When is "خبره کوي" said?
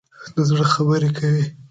0.73-1.45